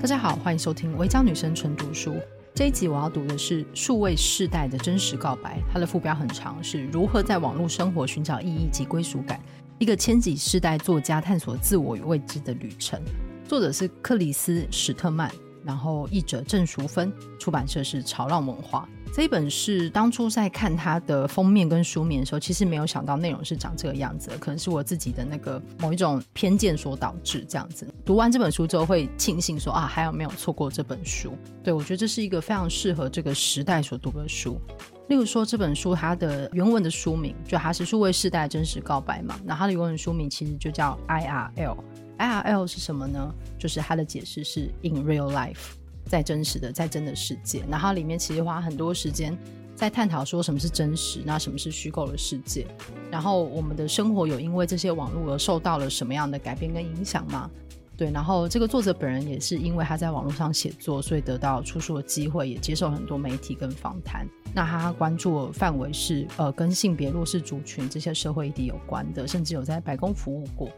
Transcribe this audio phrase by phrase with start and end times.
[0.00, 2.12] 大家好，欢迎收听《微教女生纯读书》。
[2.54, 9.38] 这一集我要读的是数位世代的真实告白，它的副标很长，是如何在网络生活寻找意义及归属感，
[9.78, 12.98] 一个千禧世代作家探索自我与未知的旅程。
[13.46, 15.30] 作者是克里斯·史特曼，
[15.62, 18.88] 然后译者郑淑芬，出版社是潮浪文化。
[19.12, 27.86] 这一本是当初在看它的封面跟书面的时候，其实没有想到内容是长这个样子，可能是我自己的那个某一种偏见所导致这样子。
[28.04, 31.36] 读完这本书之后，会庆幸说啊，还有没有错过这本书？
[31.62, 34.60] 对，我觉得这是一个非常适合这个时代所读的书。
[35.08, 41.76] 例如说这本书它的原文的书名，就它是数位世代真实告白嘛，那它的原文书名其实就叫 IRL。
[42.16, 43.34] IRL 是什么呢？
[43.58, 45.72] 就是它的解释是 In Real Life。
[46.10, 49.38] 在真实的，在真的世界，然后里面其实花很多时间
[49.76, 52.66] 在探讨说什么是真实，那什么是虚构的世界，
[53.12, 57.48] 然后我们的生活有因为这些网络而受到了什么样的改变跟影响吗？
[57.96, 64.26] 对，然后这个作者本人也是因为他在网络上写作，所以得到出书的机会，也接受很多媒体跟访谈。
[64.52, 70.68] 那他关注的范围是呃跟性别弱势族群这些社会议题有关的，甚至有在白宫服务过。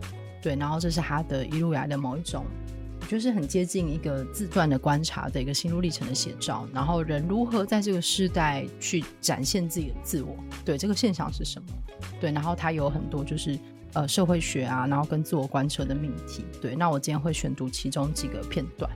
[0.43, 2.45] 对，然后这是他的一路以来的某一种。
[3.13, 11.69] 就是很接近一个自传的观察的一个心路历程的写照，然后人如何在这个时代去展现自己的自我，对这个现象是什么？
[12.19, 13.59] 对，然后他有很多就是
[13.93, 16.43] 呃社会学啊，然后跟自我观测的命题。
[16.59, 18.91] 对，那我今天会选读其中几个片段。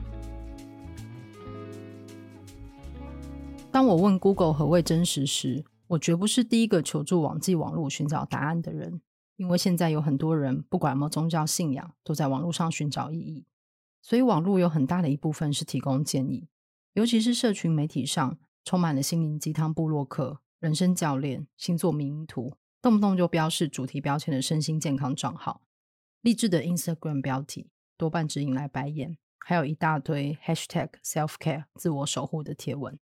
[3.71, 8.99] 当我问 Google 何谓真实时，我绝不是第一个求助网际网络寻找答案的人，
[9.35, 13.45] 因为现在有很多人不管有没有宗教信仰，都在网络上寻找意义。
[14.07, 16.47] 所以，网络有很大的一部分是提供建议，
[16.93, 25.61] 尤其是社群媒体上充满了心灵鸡汤部落客、人生教练、星座迷因图，动不动就标示主题标签的身心健康账号，
[26.21, 32.97] 励志的 Instagram 标题多半只引来白眼，还有一大堆 Hashtag Self-Care 自我守护的贴文。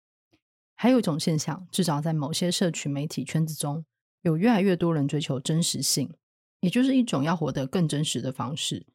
[0.75, 3.83] 还有一种现象，至少在某些社群媒体圈子中，
[4.21, 6.13] 有越来越多人追求真实性，
[6.59, 8.85] 也就是一种要活得更真实的方式。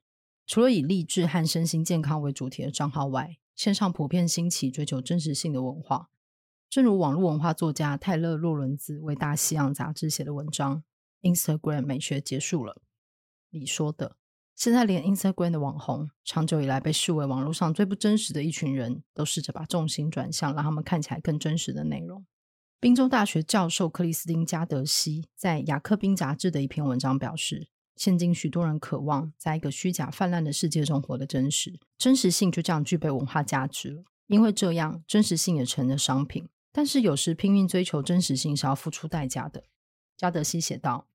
[0.46, 6.08] 除了以励志和身心健康为主题的账号外，线上普遍兴起追求真实性的文化。
[6.70, 10.84] 正如网络文化作家泰勒·洛伦兹为《大西洋》杂志写的文章
[11.34, 12.74] 《Instagram 美学结束了》
[13.58, 14.16] 里说的
[14.54, 22.24] ：“现在连 Instagram 的网红，长久以来被视为网络上最不真实的一群人，都试着把重心转向让他们看起来更真实的内容。”
[22.78, 27.68] 宾州大学教授克里斯汀·加德西在《雅克宾》杂志的一篇文章表示。
[27.96, 34.04] 现今许多人渴望在一个虚假泛滥的世界中活得真实，真实性就这样具备文化价值了。
[34.26, 36.48] 因为这样，真实性也成了商品。
[36.72, 39.64] 但是有时拼命追求真实性是要付出代价的。
[40.14, 41.06] 加德西写道：“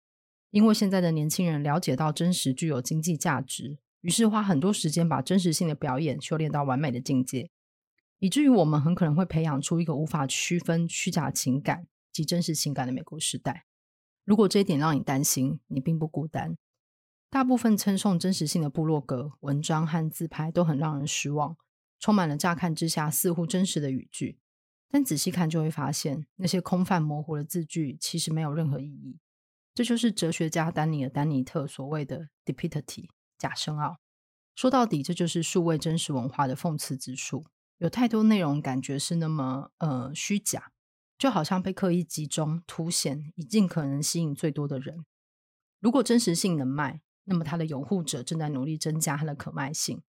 [0.49, 7.51] 因为现在的年轻人了解到真实具有经济价值，于是花很多时间把真实性的表演修炼到完美的境界，
[8.17, 13.65] 以至于我们很可能会培养出一个无法区分虚假情感及真实情感的美国时代。
[14.25, 16.57] 如果这一点让你担心，你并不孤单。”
[17.31, 21.55] 大部分称颂真实性的部落格文章和自拍都很让人失望，
[21.97, 24.37] 充满了乍看之下似乎真实的语句，
[24.89, 29.17] 但仔细看就会发现，那些空泛模糊的字句其实没有任何意义。
[29.73, 34.01] 这就是哲学家丹尼尔·丹尼特所谓的 “duplicity” 假深奥。
[34.53, 37.45] 说到底，这就是数位真实文化的讽刺之处。
[37.77, 40.73] 有太多内容感觉是那么呃虚假，
[41.17, 45.05] 就好像被刻意集中凸显，以尽可能吸引最多的人。
[45.79, 50.01] 如果真实性能卖，那么，它的拥护者正在努力增加它的可卖性。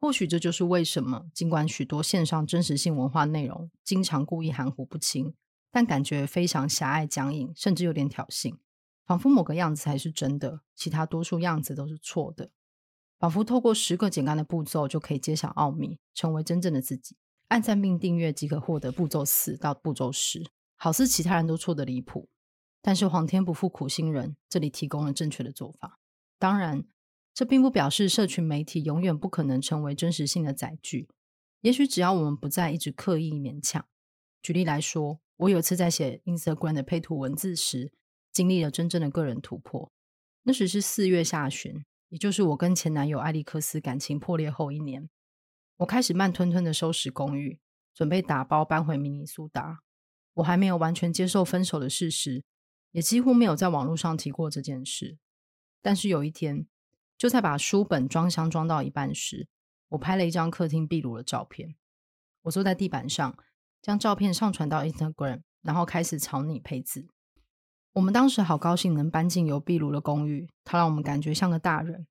[0.00, 5.34] 或许这就是为什么，尽管许多线上真实性文化内容经常故意含糊不清，
[5.70, 8.56] 但感觉非常狭隘、僵硬，甚至有点挑衅，
[9.06, 12.50] 仿佛某个样子才是真的，其他多数样子都是错的。
[13.18, 17.16] 仿佛透过十个简单的步骤就可以揭晓奥秘，成为真正的自己。
[17.48, 20.44] 按赞并订阅即可获得步骤四到步骤十，
[20.76, 22.28] 好似其他人都错得离谱。
[22.82, 25.98] 但是皇天不负苦心人，这里提供了正确的做法。
[26.44, 26.84] 当然，
[27.32, 31.08] 这并不表示社群媒体永远不可能成为真实性的载具。
[31.62, 33.82] 也许只要我们不再一直刻意勉强。
[34.42, 37.90] 举例来说，我有次在写 Instagram 的配图文字时，
[38.30, 39.90] 经历了真正的个人突破。
[40.42, 45.08] 那时是四月下旬，也就是我跟前男友艾利克斯感情破裂后一年。
[45.78, 47.58] 我开始慢吞吞的收拾公寓，
[47.94, 49.78] 准备打包搬回明尼苏达。
[50.34, 52.44] 我还没有完全接受分手的事实，
[52.90, 55.16] 也几乎没有在网络上提过这件事。
[55.84, 56.66] 但是有一天，
[57.18, 59.48] 就在把书本装箱装到一半时，
[59.90, 61.74] 我拍了一张客厅壁炉的照片。
[62.44, 63.36] 我坐在地板上，
[63.82, 67.06] 将照片上传到 Instagram，然后开始草拟配字。
[67.92, 72.06] 我们当时好高兴能搬进有壁炉的公寓，它让我们感觉像个大人。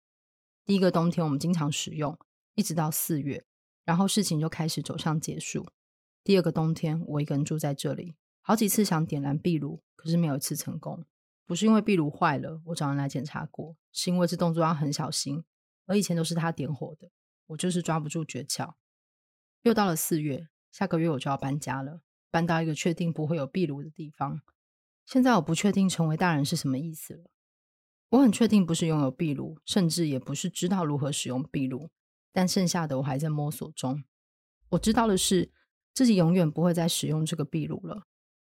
[0.64, 2.16] 第一个冬天我们经常使用，
[2.54, 3.44] 一直到四月。
[3.84, 5.68] 然后事情就开始走向结束。
[6.24, 11.04] 第二个冬天，我一个人住在这里，好几次想点燃壁炉，可是没有一次成功。
[11.46, 15.44] 不是因为壁炉坏了，我找人来检查过，是因为这动作要很小心，
[15.86, 17.12] 而以前都是他点火的，
[17.48, 18.74] 我就是抓不住诀窍。
[19.64, 22.02] 又到了四月，下个月我就要搬家了，
[22.32, 24.42] 搬到一个确定不会有壁炉的地方。
[25.06, 27.30] 现在我不确定成为大人是什么意思了。
[28.10, 31.90] 我很确定不是拥有壁炉，甚至也不是知道如何使用壁炉，
[32.32, 34.04] 但剩下的我还在摸索中。
[34.70, 35.52] 我知道的是，
[35.94, 38.04] 自己永远不会再使用这个壁炉了。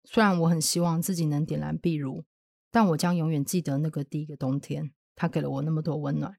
[0.04, 2.26] 虽然我很希望自己能点燃壁炉，
[2.74, 6.38] 但我将永远记得那个第一个冬天，它给了我那么多温暖。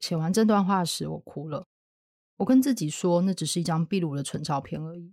[0.00, 1.66] 写完这段话时，我哭了。
[2.38, 5.12] 我跟自己说，那只是一张壁炉的纯照片而已。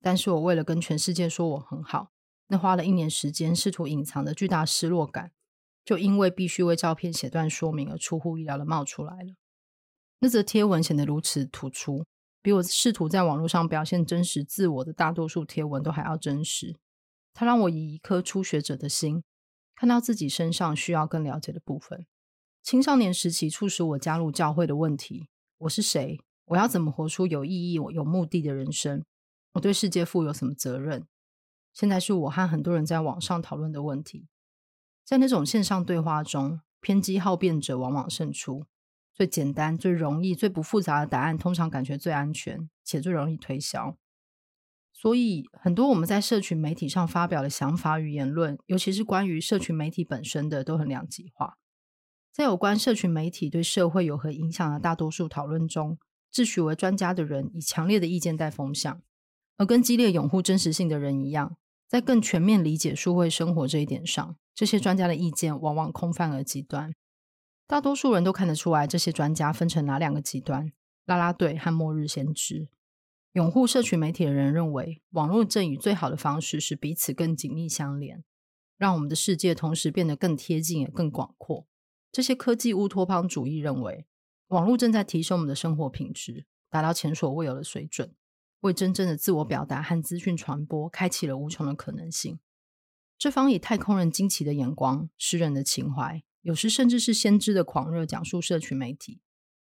[0.00, 2.12] 但是我为了跟全世界说我很好。
[2.46, 5.32] 那花了一年时间试图隐藏的巨大失落感，
[5.84, 9.34] 就因为必须为照片写段说明而出乎意料的冒出来了。
[10.20, 12.06] 那则贴文显得如此突出，
[12.40, 16.76] 比我试图在网络上表现真实自我的大多数贴文都还要真实。
[17.34, 19.22] 它让我以一颗初学者的心，
[19.78, 22.04] 看到自己身上需要更了解的部分。
[22.64, 25.28] 青少年时期促使我加入教会的问题：
[25.58, 26.18] 我是谁？
[26.46, 29.04] 我要怎么活出有意义、有目的的人生？
[29.52, 31.06] 我对世界负有什么责任？
[31.72, 34.26] 现在是我和很多人在网上讨论的问题，
[35.04, 38.64] 在那种线上对话中，偏激好辩者往往胜出。
[39.14, 43.96] 最简单、最容易、最不复杂的答案，通常感觉最安全，且最容易推销。
[45.00, 51.56] 所以，很多我们在社群媒体上发表的想法与言论，尤其是关于社群媒体本身的，都很两极化。
[52.32, 55.98] 在有关社群媒体对社会有何影响的大多数讨论中，
[56.32, 59.00] 自诩为专家的人以强烈的意见带风向，
[59.56, 61.56] 而跟激烈拥护真实性的人一样。
[61.86, 66.92] 在更全面理解数位生活这一点上，这些专家的意见往往空泛而极端。
[67.68, 70.72] 大多数人都看得出来，这些专家分成哪两个极端：
[71.06, 72.68] 拉拉队和末日先知。
[73.32, 78.24] 拥护社群媒体的人认为，网络正与最好的方式是彼此更紧密相连，
[78.76, 81.66] 让我们的世界同时变得更贴近也更广阔。
[82.10, 84.06] 这些科技乌托邦主义认为，
[84.48, 88.14] 网络正在提升我们的生活品质，达到前所未有的水准。
[88.60, 92.40] 为真正的自我表达和资讯传播开启了无穷的可能性。
[93.16, 99.20] 这方以太空人惊奇的眼光、诗人的情怀，有时甚至是先知的狂热，讲述社群媒体，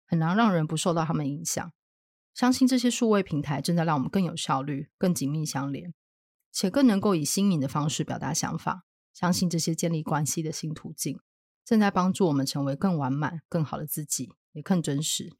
[0.04, 1.72] 很难让人不受到他们影响。
[2.34, 5.92] 相信这些数位平台正在让我们更有效率、更紧密相连，
[6.50, 8.84] 且更能够以新颖的方式表达想法。
[9.12, 11.20] 相信这些建立关系的新途径，
[11.64, 15.34] 正在帮助我们成为更完满、更好的自己，也更真实。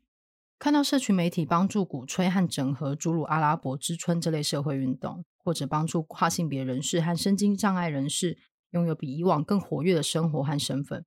[0.59, 8.39] 看到社群媒体帮助鼓吹和整合诸如阿拉伯之春这类社会运动，或者帮助跨性别人士和身心障碍人士
[8.71, 11.05] 拥有比以往更活跃的生活和身份，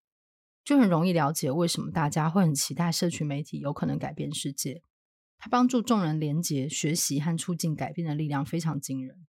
[0.63, 4.81] 就很容易了解为什么大家会很期待社群媒体有可能改变世界。
[5.45, 9.27] 它帮助众人连结、学习和促进改变的力量非常惊人。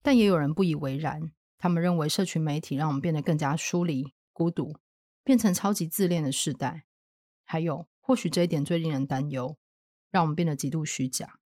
[0.00, 4.78] 但也有人不以为然，他们认为社群媒体让我们变得更加疏离、孤独，
[5.22, 6.86] 变成超级自恋的世代。
[7.44, 7.86] 还有。
[8.00, 9.58] 或许这一点最令人担忧，
[10.10, 11.38] 让我们变得极度虚假。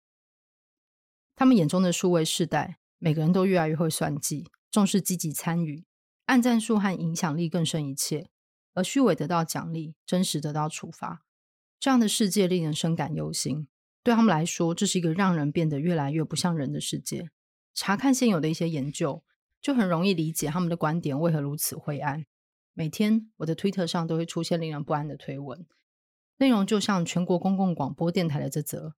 [1.35, 5.85] 他们眼中的数位世代，每个人都越来越会算计，重视积极参与，
[6.25, 8.29] 按赞数和影响力更胜一切，
[8.73, 11.25] 而虚伪得到奖励，真实得到处罚。
[11.79, 13.67] 这样的世界令人深感忧心。
[14.07, 17.29] 对他们来说，这是一个让人变得越来越不像人的世界。
[17.73, 19.21] 查看现有的一些研究，
[19.59, 22.25] 就很容易理解他们的观点为何如此灰暗。
[22.73, 25.67] 每天，我的推特上都会出现令人不安的推文。
[26.37, 28.95] 内容就像全国公共广播电台的这则。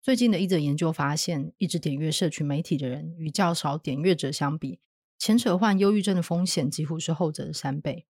[0.00, 4.80] 最近的一则研究发现，一直点阅社群媒体的人与较少点阅者相比，
[5.18, 8.06] 前者患忧郁症的风险几乎是后者的三倍。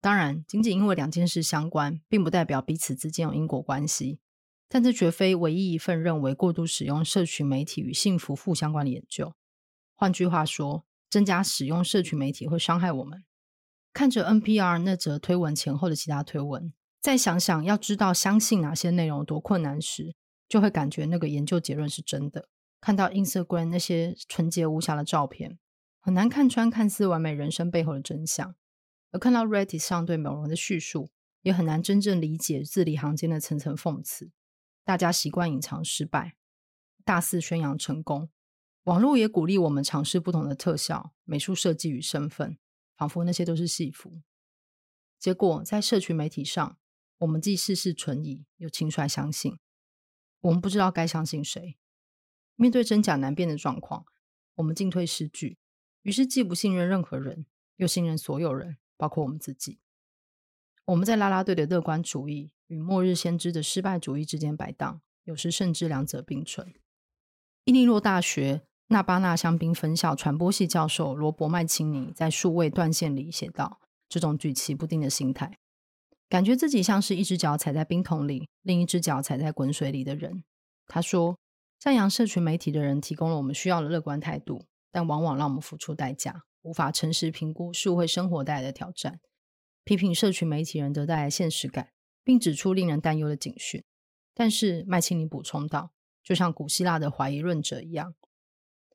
[0.00, 4.20] 当然，仅仅因为两件事相关，并不代表彼此之间有因果关系。
[4.74, 9.32] 但这绝非唯一一份认为过度使用社群媒体与幸福负相关的研究。
[9.94, 13.22] 换句话说，增加使用社群媒体会伤害我们。
[13.92, 16.72] 看着 NPR 那则推文前后的其他推文。
[17.00, 20.16] 再想想，要知道相信哪些内容多困难时，
[20.48, 22.48] 就会感觉那个研究结论是真的。
[22.80, 25.56] 看到 Instagram 那些纯洁无瑕的照片，
[26.00, 28.54] 很难看穿看似完美人生背后的真相；
[29.12, 31.10] 而看到 Reddit 上对美容的叙述，
[31.42, 34.32] 也很难真正理解字里行间的层层讽刺。
[34.84, 36.36] 大家习惯隐藏失败，
[37.04, 38.30] 大肆宣扬成功。
[38.84, 42.58] 网络也鼓励我们尝试不同的特效、美术设计与身份，
[42.96, 44.20] 仿佛那些都是戏服。
[45.18, 46.78] 结果在社群媒体上。
[47.18, 49.58] 我们既事事存疑，又轻率相信。
[50.40, 51.78] 我们不知道该相信谁。
[52.56, 54.04] 面对真假难辨的状况，
[54.56, 55.56] 我们进退失据。
[56.02, 59.78] 于是既不信任任何人，又信任所有人，包括我们自己。
[60.86, 66.72] 我们在拉拉队的乐观主义与末日先知的失败主义之间摆荡，有时甚至两者并存。
[67.64, 75.58] 伊利诺大学纳巴纳香槟分校传播系教授罗伯麦钦尼在数位断线里写道：“这种举棋不定的心态，
[76.28, 80.44] 感觉自己像是一只脚踩在冰桶里，另一只脚踩在滚水里的人。”
[80.86, 81.38] 他说
[81.80, 89.20] ：“赞扬社群媒体的人提供了我们需要的乐观态度，但往往让我们付出代价，无法诚实评估社会生活带来的挑战。
[89.84, 91.88] 批评社群媒体人得带来现实感，
[92.24, 93.84] 并指出令人担忧的警讯。”
[94.34, 95.92] 但是麦青尼补充道。
[96.24, 98.14] 就像古希腊的怀疑论者一样，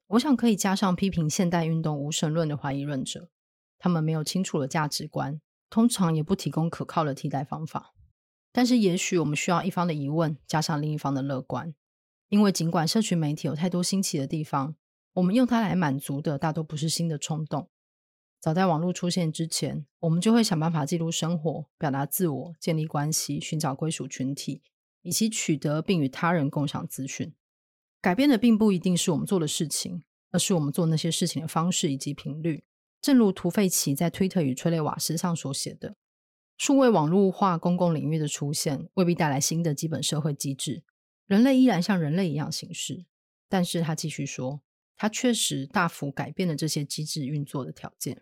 [0.07, 3.29] 我想可以加上批评现代运动无神论的怀疑论者。
[3.77, 7.93] 他们没有清楚的价值观，通常也不提供可靠的替代方法。
[8.51, 11.75] 但是，也许我们需要一方的疑问加上另一方的乐观，
[12.29, 14.75] 因为尽管社群媒体有太多新奇的地方，
[15.13, 17.69] 我们用它来满足的大多不是新的冲动。
[18.39, 24.61] 早在网络出现之前，我们就会想办法记录生活、表达自我、建立关系、寻找归属群体。
[25.01, 27.33] 以及取得并与他人共享资讯，
[28.01, 32.65] 改变的并不一定是我们做的事情，而是我们做那些事情的方式以及频率。
[33.01, 35.95] 正如图费奇在推特与催泪瓦斯上所写的
[36.59, 40.83] ：“数位网络化公共领域的出现，未必带来新的基本社会机制，
[41.25, 43.05] 人类依然像人类一样行事。”
[43.47, 44.59] 但是他继续说，
[44.97, 48.21] 他确实大幅改变了这些机制运作的条件。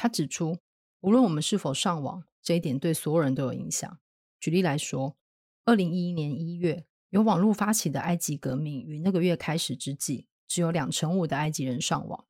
[0.00, 0.58] 他指出，
[1.00, 3.98] 无论我们是否上网，这一点对所有人都有影响。
[4.38, 5.16] 举例来说。
[5.64, 12.24] 二零一一年一月，由网络发起的埃及革命于那个月开始之际，只有两成五的埃及人上网。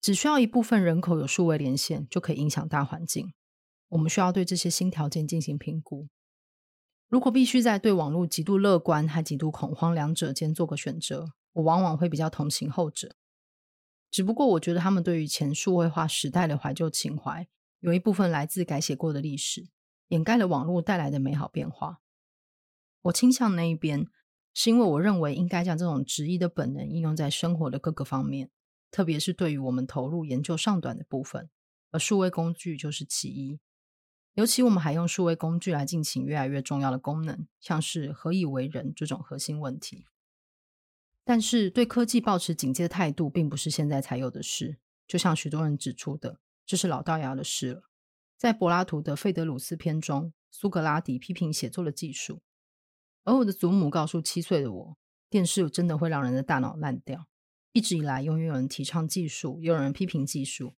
[0.00, 3.34] 只需要一部分人口有数位连线，就可以影响大环境。
[3.90, 6.08] 我们需要对这些新条件进行评估。
[7.08, 13.14] 如果必须在对网络极度乐观和极度恐慌两者间做个选择，我往往会比较同情后者。
[14.16, 17.46] 只不过，我觉得他们对于前数位化时代的怀旧情怀，
[17.80, 19.68] 有一部分来自改写过的历史，
[20.08, 22.00] 掩盖了网络带来的美好变化。
[23.02, 24.06] 我倾向那一边，
[24.54, 28.48] 是因为我认为应该将这种直译的本能应用在生活的各个方面，
[28.90, 31.50] 特别是对于我们投入研究上短的部分，
[31.90, 33.60] 而数位工具就是其一。
[34.32, 40.06] 尤其我们还用数位工具来进行越来越重要的功能，像是何以为人这种核心问题。
[41.28, 44.78] 但是对科技保持警戒的态度，并不是现在才有的事。
[45.08, 47.82] 就像许多人指出的，这是老掉牙的事了。
[48.38, 52.42] 在柏拉图的《费德鲁斯篇》中，苏格拉底批评写作的技术。
[53.24, 54.96] 而我的祖母告诉七岁的我，
[55.28, 57.26] 电视真的会让人的大脑烂掉。
[57.72, 60.76] 一直以来，永远有人提倡技术，也有人批评技术。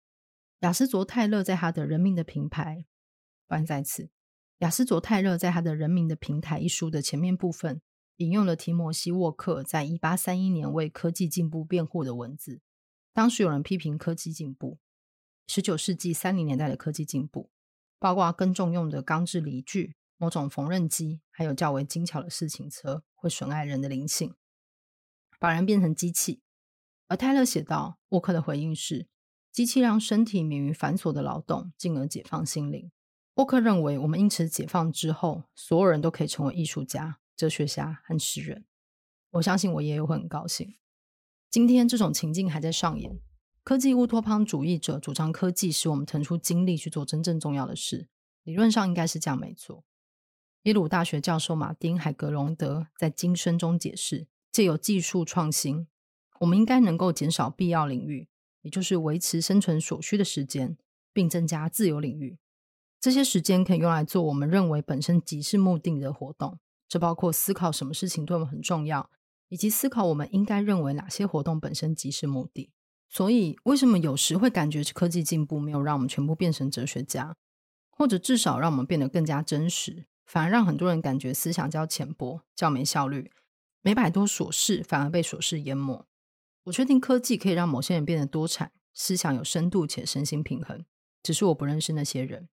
[0.59, 2.85] 亚斯卓泰勒在他的《人民的平台》，
[3.47, 4.09] 关在此。
[4.59, 7.81] 亚斯卓泰勒在他的《人民的平台》一书的前面部分，
[8.17, 12.61] 引用了提摩西沃克在一八三一年为科技进步辩护的文字。
[13.13, 14.77] 当时有人批评科技进步，
[15.47, 17.49] 十九世纪三零年代的科技进步，
[17.97, 19.95] 包括耕种用的钢制犁具。
[20.19, 24.33] 某种缝纫机，还有较为精巧的自行车，会损害人的灵性，
[25.39, 26.41] 把人变成机器。
[27.07, 29.07] 而泰勒写道，沃克的回应是：
[29.51, 32.91] 机器让身体免于繁琐的劳动，进而解放心灵。
[33.35, 38.65] 沃克认为，我们因此解放之后，所有人都可以成为艺术家、哲学家和诗人。
[39.31, 40.75] 我相信我也会很高兴。
[41.49, 43.19] 今天这种情境还在上演。
[43.63, 48.07] 科技乌托邦主义者主张科技使我们腾出精力去做真正重要的事，
[48.43, 49.83] 理论上应该是这样，没错。
[50.63, 55.87] 耶鲁大学教授马丁·海格隆德在《今生》中解释：借由技术创新，
[56.39, 58.29] 我们应该能够减少必要领域，
[58.61, 60.77] 也就是维持生存所需的时间，
[61.11, 62.37] 并增加自由领域。
[62.99, 69.09] 这些时间可以用来做我们认为本身即是目的的活动，这包括思考什么事情对我们很重要，
[69.49, 72.71] 以及思考我们应该认为哪些活动本身即是目的。
[73.09, 77.35] 所以，为什么有时会感觉科技进步没有让我们全部变成哲学家，
[77.89, 80.05] 或者至少让我们变得更加真实？
[80.25, 83.31] 反而让很多人感觉思想较浅薄、较没效率，
[83.81, 86.05] 没摆脱琐事，反而被琐事淹没。
[86.65, 90.83] 我确定科技可以让某些人变得多产，思想有深度且身心平衡，
[91.23, 92.49] 只是我不认识那些人。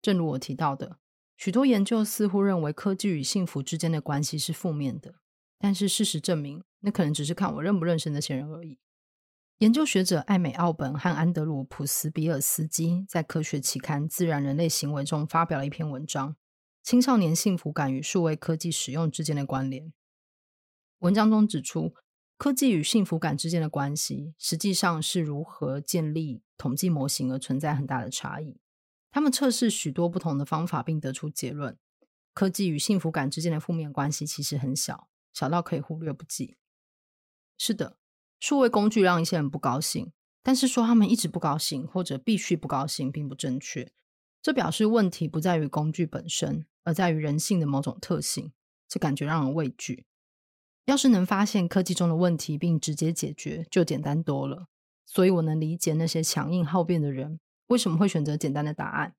[0.00, 0.96] 正如我提到的，
[1.36, 5.16] 许多研究似乎认为科技与幸福之间的关系是负面的，
[5.58, 8.78] 但是事实证明，那可能只是看我认不认识那些人而已。
[9.58, 16.36] 研究学者艾美·奥本和安德鲁·普斯比尔斯基在科学期刊《自然人类行为》中发表了一篇文章。
[16.82, 19.92] 青少年幸福感与数位科技使用之间的关联。
[20.98, 21.94] 文章中指出，
[22.36, 28.60] 科技与幸福感之间的关系实际上是如何建立统计模型而存在很大的差异。
[29.10, 31.78] 他们测试许多不同的方法，并得出结论：
[32.34, 36.56] 科技与幸福感之间的负面关系其实很小，小到可以忽略不计。
[37.58, 37.96] 是的，
[38.38, 43.92] 数位工具让一些人不高兴，但是说他们一直不高兴或者必须不高兴，并不正确。
[44.42, 46.66] 这表示问题不在于工具本身。
[46.84, 48.52] 而在于人性的某种特性，
[48.86, 50.06] 这感觉让人畏惧。
[50.84, 54.68] 要是能发现科技中的问题并直接解决，就简单多了。
[55.04, 59.14] 所以我能理解那些强硬好辩的人为什么会选择简单的答案，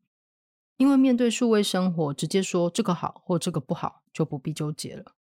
[0.77, 5.15] 因为面对数位生活，直接说这个好或这个不好，就不必纠结了。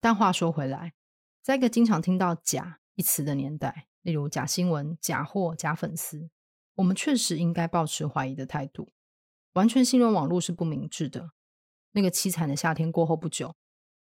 [0.00, 0.94] 但话说回来，
[1.42, 6.30] 在一个经常听到“假”一词的年代，例如假新闻、假货、假粉丝，
[6.76, 8.90] 我们确实应该抱持怀疑的态度。
[9.54, 11.30] 完全信任网络是不明智的。
[11.92, 13.54] 那个凄惨的夏天过后不久，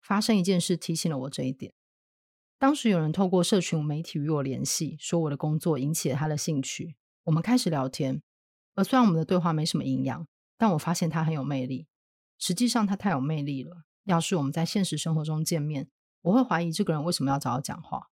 [0.00, 1.74] 发生一件事提醒了我这一点。
[2.58, 6.94] 当时有人透过社群媒体与我联系，说我的工作引起了他的兴趣。
[7.24, 8.22] 我们开始聊天，
[8.74, 11.86] 而虽然我们的对话没什么营养，但我发现他很有魅力。
[12.38, 13.84] 实际上他太有魅力了。
[14.04, 15.88] 要是我们在现实生活中见面，
[16.22, 18.10] 我会怀疑这个人为什么要找我讲话。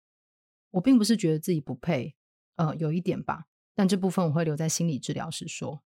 [0.71, 2.15] 我并不是觉得自己不配，
[2.55, 5.83] 呃，有一点吧，但这部分我会留在心理治疗时说。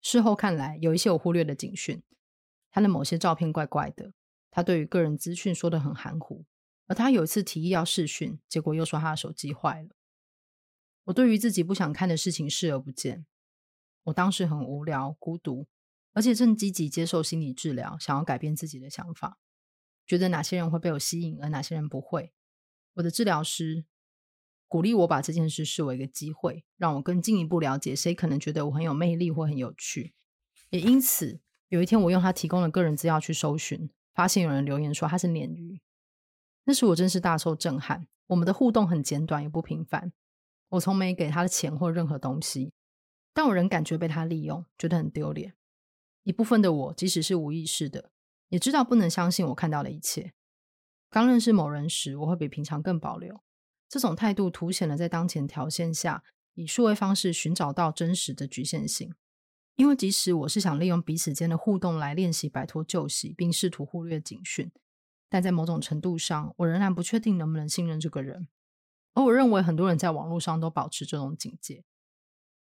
[0.00, 2.02] 事后看来，有一些我忽略的警讯。
[2.70, 4.12] 他的某些照片怪怪的，
[4.50, 6.44] 他对于个人资讯说得很含糊。
[6.86, 9.90] 而他有一次提议要视讯，结果又说他的手机坏了。
[11.04, 13.24] 我对于自己不想看的事情视而不见。
[14.04, 15.66] 我当时很无聊、孤独，
[16.12, 19.38] 而且正积极接受心理治疗，想要改变自己的想法，
[20.06, 22.32] 觉得哪些人会被我吸引，而哪些人不会。
[22.94, 23.84] 我的治疗师
[24.68, 30.14] 鼓励我把这件事视为一个机会，让我更进一步了解谁可能觉得我很有魅力或很有趣。
[30.70, 35.80] 也因此，有一天我用他提供的个人资料去搜寻，发现有人留言说他是鲶鱼。
[36.64, 38.06] 那时我真是大受震撼。
[38.28, 40.12] 我们的互动很简短，也不频繁。
[40.70, 42.72] 我从没给他的钱或任何东西，
[43.34, 45.52] 但我仍感觉被他利用，觉得很丢脸。
[46.22, 48.10] 一部分的我，即使是无意识的，
[48.48, 50.32] 也知道不能相信我看到的一切。
[51.10, 53.42] 刚认识某人时，我会比平常更保留。
[53.88, 56.24] 这种态度凸显了在当前条件下，
[56.54, 59.12] 以数位方式寻找到真实的局限性。
[59.76, 64.70] 因为即使我是想利用彼此间的互动来练习摆脱旧习，并试图忽略警讯。
[65.28, 68.46] 但在某种程度上，我仍然不确定能不能信任这个人。
[69.14, 71.84] 而我认为很多人在网络上都保持这种警戒。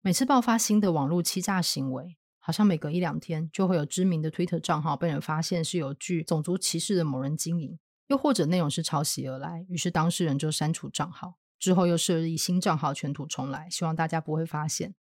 [0.04, 14.96] 每次爆发新的网络欺诈行为，好像每隔一两天就会有知名的推特账号被人发现是有具种族歧视的某人经营，又或者内容是抄袭而来，于是当事人就删除账号，之后又设立新账号卷土重来，希望大家不会发现，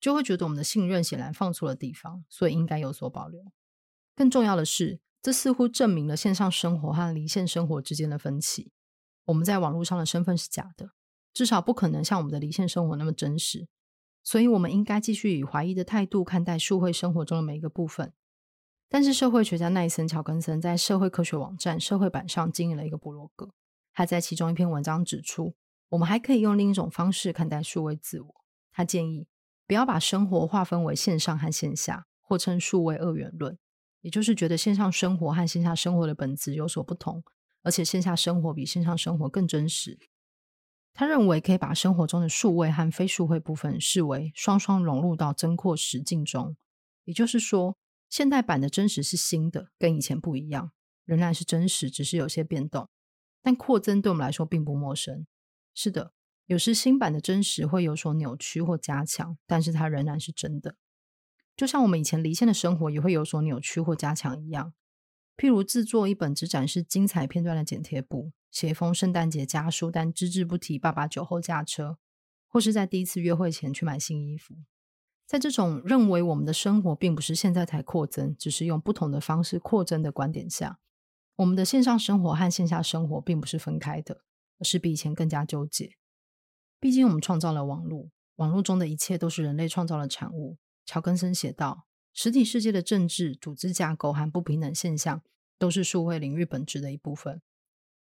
[0.00, 3.44] 就会觉得我们的信任显然放错了地方，所以应该有所保留。
[4.14, 8.70] 更重要的是，这似乎证明了线上生活和离线生活之间的分歧。
[9.24, 10.92] 我们在网络上的身份是假的，
[11.34, 13.66] 至少不可能像我们的离线生活那么真实。
[14.28, 18.12] 所以，我们应该继续以怀疑的态度看待数位生活中的每一个部分。
[18.86, 23.54] 但是，社会学家奈森·乔根森在社会科学网站社会版上经营了一个部落格。
[23.94, 25.54] 他在其中一篇文章指出，
[25.88, 28.34] 我们还可以用另一种方式看待数位自我。
[28.70, 29.26] 他建议
[29.66, 33.56] 不要把生活划分为线上和线下，或称数位二元论。
[34.02, 37.24] 也就是觉得线上生活和线下生活的本质有所不同，
[37.62, 39.98] 而且线下生活比线上生活更真实。
[40.98, 46.56] 他认为可以把生活中的数位和非数位部分视为双双融入到增扩实境中。
[47.04, 47.78] 也就是说，
[48.10, 50.72] 现代版的真实是新的，跟以前不一样，
[51.04, 52.88] 仍然是真实，只是有些变动。
[53.40, 55.24] 但扩增对我们来说并不陌生。
[55.72, 56.12] 是的，
[56.46, 60.74] 有时新版的真实会有所扭曲或加强，但是它仍然是真的。
[61.56, 64.74] 就像我们以前离线的生活也会有所扭曲或加强一样，
[65.36, 71.98] 譬如制作一本只展示精彩片段的剪贴簿，写一封圣诞节家书，但只字不提爸爸酒后驾车，
[72.46, 74.54] 或是在第一次约会前去买新衣服。
[75.26, 80.78] 在这种认为我们的生活并不是现在才扩增，只是用不同的方式扩增的观点下，
[81.36, 84.22] 我们的线上生活和线下生活并不是分开的，
[84.58, 85.96] 而是比以前更加纠结。
[86.80, 90.56] 毕竟我们创造了网络，网络中的一切都是人类创造的产物。
[90.86, 95.22] 乔根森写道：“实体世界的政治、组织架构和不平等现象，
[95.58, 97.42] 都是数位领域本质的一部分。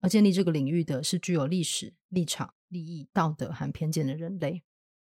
[0.01, 4.63] 而建立这个领域的是具有历史、立场、利益、道德和偏见的人类。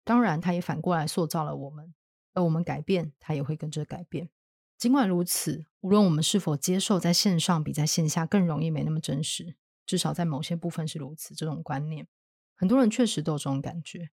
[0.04, 1.94] 当然，它也反过来塑造了我们。
[2.34, 4.30] 而我们改变，它也会跟着改变。
[4.78, 9.56] 尽管如此，无论我们是否接受在线上比在线下更容易、没那么真实，
[9.88, 11.34] 至少在某些部分是如此。
[11.34, 12.08] 这种观念，
[12.56, 14.12] 很多人确实都有这种感觉。”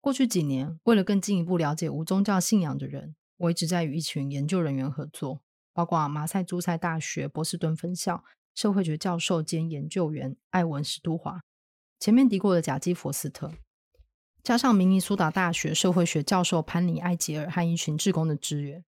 [0.00, 5.42] 过去几年，为了更进一步了解无宗教信仰的人，我一直在与一群研究人员合作，
[5.74, 11.42] 包括马赛诸塞大学波士顿分校社会学教授兼研究员艾文史都华，
[11.98, 13.52] 前面提过的贾基佛斯特，
[14.42, 18.84] 加上明尼苏达大学社会学教授潘尼艾吉尔和一群志工的支援。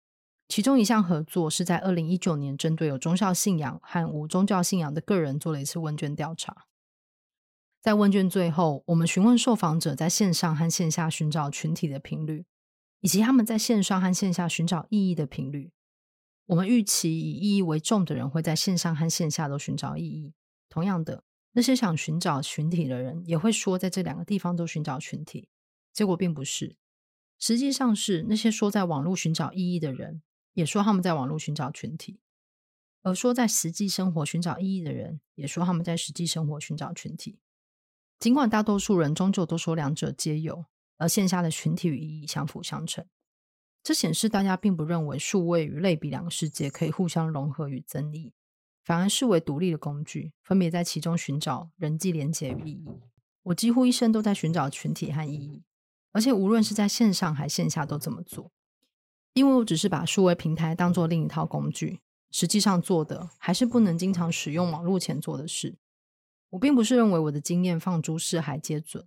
[0.48, 6.64] 其中一项合作是在二零一九年，针对有宗教信仰和无宗教信仰的个人做了一次问卷调查。
[7.82, 12.46] 在问卷最后，我们询问受访者在线上和线下寻找群体的频率，
[13.00, 15.70] 以及他们在线上和线下寻找意义的频率。
[16.48, 20.32] 我们预期以意义为重的人会在线上和线下都寻找意义。
[20.70, 25.48] 同样的，那些想寻找群体的人也会说在这两个地方都寻找群体。
[25.92, 26.76] 结果并不是，
[27.38, 30.22] 实际上是那些说在网络寻找意义的人
[30.54, 32.20] 也说他们在网络寻找群体，
[33.02, 37.38] 而说在实际生活寻找意义的人也说他们在实际生活寻找群体。
[38.18, 40.64] 尽管大多数人终究都说两者皆有，
[40.96, 43.04] 而线下的群体与意义相辅相成。
[43.82, 48.34] 这显示大家并不认为数位与类比两个世界可以互相融合与增益，
[48.84, 52.88] 反而视为独立的工具，分别在其中寻找人际连结与意义。
[53.44, 55.62] 我几乎一生都在寻找群体和意义，
[56.12, 58.52] 而且无论是在线上还线下都这么做，
[59.32, 65.78] 因为我只是把数位平台当作另一套工具，实际上做的还是不能经常使用网络前做的事。
[66.50, 69.06] 我并不是认为我的经验放诸四海皆准。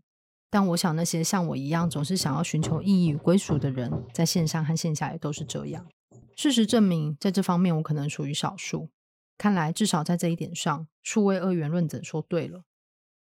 [0.52, 5.88] 但我想，那些像我一样总是想要寻求意义与归属的人，在线上和线下也都是这样。
[6.36, 8.90] 事实证明，在这方面我可能属于少数。
[9.38, 12.66] 看来，至少在这一点上，数位二元论者说对了。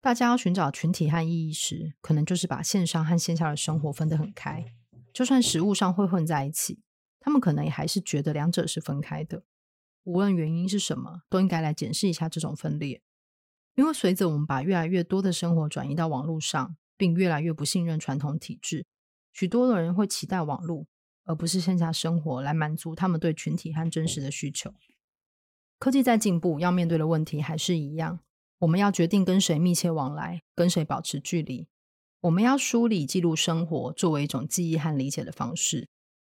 [0.00, 4.64] 大家要寻找群体和意义时，可能就是把线上和线下的生活分得很开。
[5.12, 6.80] 就算实物上会混在一起，
[7.20, 9.44] 他们可能也还是觉得两者是分开的。
[10.04, 13.02] 无论原因是什么，都应该来检视一下这种分裂。
[13.74, 18.86] 因为随着我们把越来越多的生活转移到网络上，并越来越不信任传统体制，
[19.32, 20.86] 许多的人会期待网络，
[21.24, 24.72] 而不是线下生活来满足他们对群体和真实的需求。
[25.80, 28.20] 科技在进步，要面对的问题还是一样。
[28.58, 31.66] 我们要决定跟谁密切往来，跟谁保持距离。
[32.20, 35.88] 我们要梳理记录生活，作为一种记忆和理解的方式。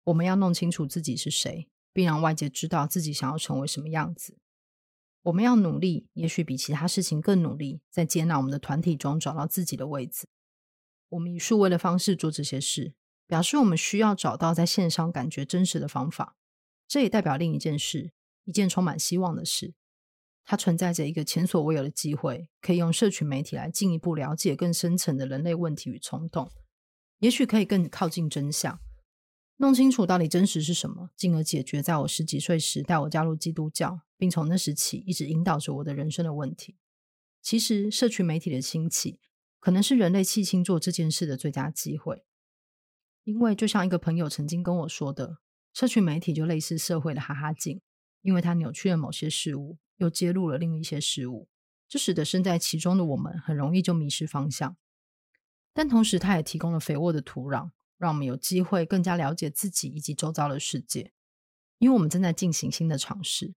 [0.02, 4.36] 我们要弄清楚自己是谁，并让外界知道自己想要成为什么样子。
[5.22, 10.26] 我们要努力，也许比其他事情更努力，在接纳我们的团体中找到自己的位置。
[11.10, 12.94] 我们以数位的方式做这些事，
[13.26, 16.36] 表示我们需要找到在线上感觉真实的方法。
[16.88, 18.12] 这也代表另一件事，
[18.44, 19.74] 一件充满希望的事。
[20.44, 26.48] 它存在着一个前所未有的机会，可以用社群媒体来进一步了解更深层的人类问题与冲动，
[27.18, 28.78] 也许可以更靠近真相，
[29.56, 36.76] 弄清楚到底真实是什么，进而解决在我十几岁时带我加入基督教，并从那时起一直引导着我的人生的问题。
[37.42, 39.18] 其实，社群媒体的兴起，
[39.66, 42.24] 可能是人类弃轻做这件事的最佳机会，
[43.24, 45.38] 因为就像一个朋友曾经跟我说的，
[45.74, 47.80] 社群媒体就类似社会的哈哈镜，
[48.22, 51.48] 因为它扭曲了某些事物，又揭露了另一些事物，
[51.88, 54.76] 这使得身在其中的我们很容易就迷失方向。
[55.74, 61.10] 但同时，它也提供了肥沃的土壤，让我们有机会更加了解自己以及周遭的世界。
[61.80, 63.56] 因为我们正在进行新的尝试，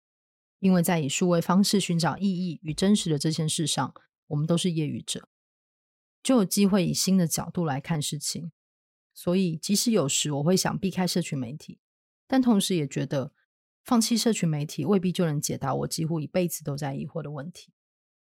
[0.57, 3.93] 因为在以数位方式寻找意义与真实的这件事上，
[4.25, 5.28] 我们都是业余者。
[6.21, 8.51] 就有机会以新的角度来看事情，
[9.13, 11.79] 所以即使有时我会想避开社群媒体，
[12.27, 13.34] 但同时也觉得
[13.84, 17.73] 放弃社群媒体未必就能解答我几乎一辈子都在疑惑的问题。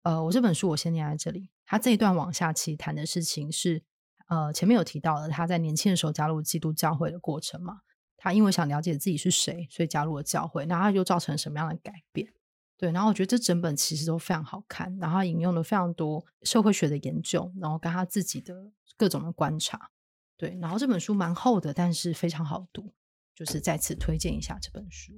[0.04, 3.84] 呃，我这本书我先念在这里，他这一段往下期谈的事情是，
[4.28, 7.82] 呃，前面有提到的他在年轻的时候加入基督教会的过程嘛，
[8.17, 12.34] 他因为想了解自己是谁，所以加入了教会，那他又造成什么样的改变？
[12.82, 19.91] 对，然后我觉得这整本其实都非常好看，然后引用了非常多社会学的研究，然后跟他自己的各种的观察。
[20.36, 22.91] 对，然后这本书蛮厚的，但是非常好读，
[23.36, 25.13] 就是再次推荐一下这本书。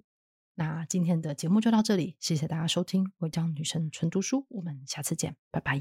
[0.55, 5.79] 那今天的节目就到这里，谢谢大家收听《我叫女生纯读书》，我们下次见，拜拜。